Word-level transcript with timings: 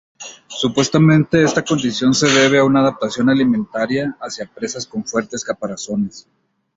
Supuestamente 0.47 1.43
esta 1.43 1.63
condición 1.63 2.15
se 2.15 2.25
debe 2.27 2.57
a 2.57 2.63
una 2.63 2.79
adaptación 2.79 3.29
alimentaria 3.29 4.17
hacia 4.19 4.47
presas 4.47 4.87
con 4.87 5.05
fuertes 5.05 5.43
caparazones. 5.45 6.27